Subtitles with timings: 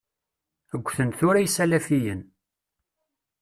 [0.83, 2.21] Ggten tura Yisalifiyen.